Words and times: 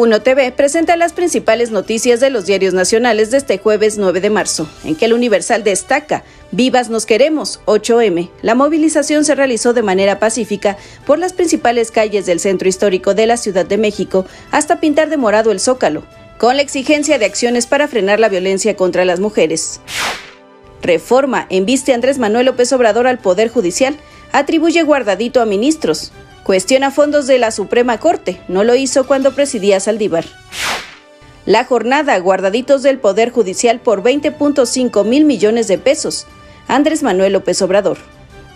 Uno 0.00 0.22
TV 0.22 0.52
presenta 0.52 0.94
las 0.94 1.12
principales 1.12 1.72
noticias 1.72 2.20
de 2.20 2.30
los 2.30 2.46
diarios 2.46 2.72
nacionales 2.72 3.32
de 3.32 3.38
este 3.38 3.58
jueves 3.58 3.98
9 3.98 4.20
de 4.20 4.30
marzo, 4.30 4.70
en 4.84 4.94
que 4.94 5.06
el 5.06 5.12
Universal 5.12 5.64
destaca 5.64 6.22
Vivas 6.52 6.88
nos 6.88 7.04
queremos, 7.04 7.58
8M. 7.66 8.30
La 8.42 8.54
movilización 8.54 9.24
se 9.24 9.34
realizó 9.34 9.72
de 9.72 9.82
manera 9.82 10.20
pacífica 10.20 10.76
por 11.04 11.18
las 11.18 11.32
principales 11.32 11.90
calles 11.90 12.26
del 12.26 12.38
centro 12.38 12.68
histórico 12.68 13.14
de 13.14 13.26
la 13.26 13.36
Ciudad 13.36 13.66
de 13.66 13.76
México 13.76 14.24
hasta 14.52 14.78
pintar 14.78 15.08
de 15.10 15.16
morado 15.16 15.50
el 15.50 15.58
zócalo, 15.58 16.04
con 16.38 16.54
la 16.54 16.62
exigencia 16.62 17.18
de 17.18 17.24
acciones 17.24 17.66
para 17.66 17.88
frenar 17.88 18.20
la 18.20 18.28
violencia 18.28 18.76
contra 18.76 19.04
las 19.04 19.18
mujeres. 19.18 19.80
Reforma 20.80 21.48
enviste 21.50 21.92
Andrés 21.92 22.18
Manuel 22.18 22.46
López 22.46 22.72
Obrador 22.72 23.08
al 23.08 23.18
Poder 23.18 23.48
Judicial, 23.48 23.96
atribuye 24.30 24.84
guardadito 24.84 25.40
a 25.40 25.44
ministros. 25.44 26.12
Cuestiona 26.48 26.90
fondos 26.90 27.26
de 27.26 27.36
la 27.36 27.50
Suprema 27.50 27.98
Corte, 27.98 28.40
no 28.48 28.64
lo 28.64 28.74
hizo 28.74 29.06
cuando 29.06 29.34
presidía 29.34 29.80
Saldívar. 29.80 30.24
La 31.44 31.66
jornada, 31.66 32.18
guardaditos 32.18 32.82
del 32.82 32.98
Poder 32.98 33.30
Judicial 33.30 33.80
por 33.80 34.02
20.5 34.02 35.04
mil 35.04 35.26
millones 35.26 35.68
de 35.68 35.76
pesos. 35.76 36.26
Andrés 36.66 37.02
Manuel 37.02 37.34
López 37.34 37.60
Obrador. 37.60 37.98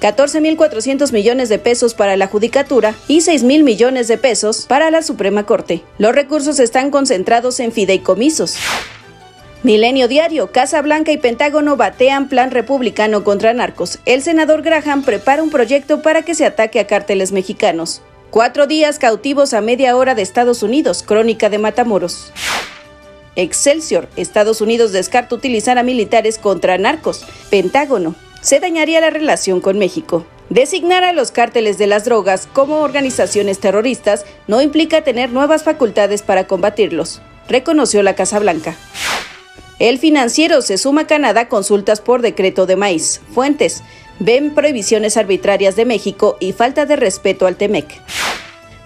14.400 0.01 1.12
millones 1.12 1.51
de 1.51 1.59
pesos 1.59 1.93
para 1.93 2.17
la 2.17 2.29
Judicatura 2.29 2.95
y 3.09 3.20
6 3.20 3.43
mil 3.43 3.62
millones 3.62 4.09
de 4.09 4.17
pesos 4.17 4.65
para 4.67 4.91
la 4.91 5.03
Suprema 5.03 5.45
Corte. 5.45 5.84
Los 5.98 6.15
recursos 6.15 6.61
están 6.61 6.91
concentrados 6.91 7.61
en 7.61 7.73
fideicomisos. 7.73 8.56
Milenio 9.65 10.09
Diario, 10.09 10.51
Casa 10.51 10.83
Blanca 10.83 11.12
y 11.12 11.19
Pentágono 11.19 11.77
batean 11.77 12.29
plan 12.29 12.51
republicano 12.51 13.23
contra 13.23 13.55
narcos. 13.55 14.01
El 14.07 14.20
senador 14.20 14.62
Graham 14.62 15.05
prepara 15.05 15.41
un 15.41 15.51
proyecto 15.51 16.03
para 16.03 16.23
que 16.23 16.34
se 16.34 16.45
ataque 16.45 16.80
a 16.80 16.89
cárteles 16.89 17.30
mexicanos. 17.30 18.03
Cuatro 18.33 18.67
días 18.67 18.98
cautivos 18.98 19.55
a 19.55 19.61
media 19.61 19.97
hora 19.97 20.17
de 20.17 20.23
Estados 20.23 20.65
Unidos, 20.65 21.05
crónica 21.05 21.48
de 21.48 21.59
Matamoros. 21.59 22.33
Excelsior, 23.37 24.09
Estados 24.17 24.61
Unidos 24.61 24.91
descarta 24.91 25.37
utilizar 25.37 25.78
a 25.78 25.84
militares 25.84 26.39
contra 26.39 26.77
narcos. 26.77 27.25
Pentágono, 27.48 28.17
se 28.41 28.59
dañaría 28.59 29.00
la 29.00 29.11
relación 29.11 29.61
con 29.61 29.78
México. 29.78 30.27
Designar 30.50 31.05
a 31.05 31.12
los 31.12 31.31
cárteles 31.31 31.78
de 31.78 31.87
las 31.87 32.05
drogas 32.05 32.48
como 32.53 32.81
organizaciones 32.81 33.61
terroristas 33.61 34.27
no 34.48 34.61
implica 34.61 35.03
tener 35.03 35.31
nuevas 35.31 35.62
facultades 35.62 36.22
para 36.22 36.48
combatirlos, 36.48 37.22
reconoció 37.48 38.03
la 38.03 38.17
Casa 38.17 38.41
Blanca. 38.41 38.77
El 39.83 39.98
financiero 39.98 40.62
se 40.62 40.78
suma 40.78 41.00
a 41.00 41.06
Canadá 41.08 41.48
consultas 41.48 42.00
por 42.00 42.22
decreto 42.22 42.66
de 42.66 42.77
maíz. 42.77 43.20
Fuentes. 43.34 43.83
Ven 44.20 44.55
prohibiciones 44.55 45.16
arbitrarias 45.16 45.75
de 45.75 45.84
México 45.84 46.36
y 46.38 46.52
falta 46.52 46.86
de 46.86 46.94
respeto 46.94 47.48
al 47.48 47.56
TEMEC. 47.56 48.00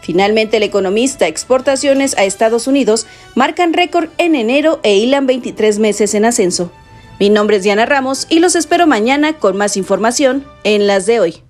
Finalmente, 0.00 0.56
el 0.56 0.62
economista 0.62 1.28
exportaciones 1.28 2.16
a 2.16 2.24
Estados 2.24 2.66
Unidos 2.66 3.06
marcan 3.34 3.74
récord 3.74 4.08
en 4.16 4.34
enero 4.34 4.80
e 4.84 4.96
hilan 4.96 5.26
23 5.26 5.80
meses 5.80 6.14
en 6.14 6.24
ascenso. 6.24 6.72
Mi 7.20 7.28
nombre 7.28 7.58
es 7.58 7.62
Diana 7.62 7.84
Ramos 7.84 8.26
y 8.30 8.38
los 8.38 8.56
espero 8.56 8.86
mañana 8.86 9.34
con 9.34 9.58
más 9.58 9.76
información 9.76 10.46
en 10.64 10.86
las 10.86 11.04
de 11.04 11.20
hoy. 11.20 11.42